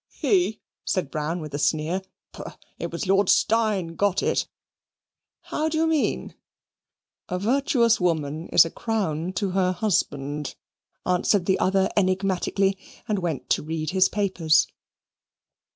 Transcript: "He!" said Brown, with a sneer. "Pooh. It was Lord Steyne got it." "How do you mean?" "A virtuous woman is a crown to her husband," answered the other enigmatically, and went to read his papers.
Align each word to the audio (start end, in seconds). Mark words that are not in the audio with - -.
"He!" 0.13 0.59
said 0.83 1.11
Brown, 1.11 1.41
with 1.41 1.53
a 1.53 1.59
sneer. 1.59 2.01
"Pooh. 2.33 2.53
It 2.79 2.91
was 2.91 3.05
Lord 3.05 3.29
Steyne 3.29 3.89
got 3.95 4.23
it." 4.23 4.47
"How 5.41 5.69
do 5.69 5.77
you 5.77 5.85
mean?" 5.85 6.33
"A 7.29 7.37
virtuous 7.37 8.01
woman 8.01 8.49
is 8.49 8.65
a 8.65 8.71
crown 8.71 9.31
to 9.33 9.51
her 9.51 9.73
husband," 9.73 10.55
answered 11.05 11.45
the 11.45 11.59
other 11.59 11.87
enigmatically, 11.95 12.79
and 13.07 13.19
went 13.19 13.47
to 13.51 13.61
read 13.61 13.91
his 13.91 14.09
papers. 14.09 14.65